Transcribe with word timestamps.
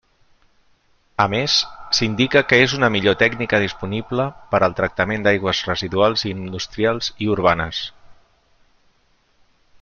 A 1.25 1.25
més, 1.33 1.57
s'indica 1.97 2.41
que 2.53 2.59
és 2.67 2.73
una 2.77 2.89
millor 2.95 3.17
tècnica 3.23 3.59
disponible 3.65 4.27
per 4.55 4.61
al 4.69 4.75
tractament 4.81 5.29
d'aigües 5.29 5.63
residuals 5.71 6.25
industrials 6.33 7.13
i 7.27 7.33
urbanes. 7.37 7.85